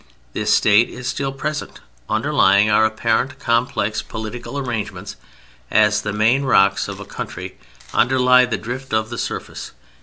[0.33, 5.15] This State is still present, underlying our apparently complex political arrangements,
[5.69, 7.55] as the main rocks of a country
[7.93, 9.73] underlie the drift of the surface.